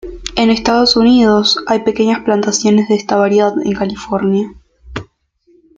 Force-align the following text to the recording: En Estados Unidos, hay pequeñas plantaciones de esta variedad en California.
En 0.35 0.49
Estados 0.49 0.95
Unidos, 0.95 1.59
hay 1.67 1.83
pequeñas 1.83 2.23
plantaciones 2.23 2.89
de 2.89 2.95
esta 2.95 3.17
variedad 3.17 3.53
en 3.63 3.73
California. 3.73 4.51